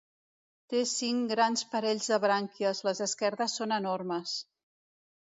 [0.73, 4.39] Té cinc grans parells de brànquies, les esquerdes són enormes.